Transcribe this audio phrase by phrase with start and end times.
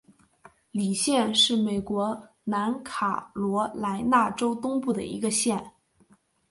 [0.71, 5.73] 李县是美国南卡罗莱纳州东部的一个县。